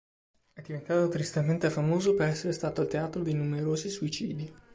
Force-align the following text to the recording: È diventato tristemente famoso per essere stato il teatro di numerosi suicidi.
È 0.51 0.61
diventato 0.61 1.09
tristemente 1.09 1.69
famoso 1.69 2.15
per 2.15 2.29
essere 2.29 2.53
stato 2.53 2.81
il 2.81 2.87
teatro 2.87 3.21
di 3.21 3.35
numerosi 3.35 3.91
suicidi. 3.91 4.51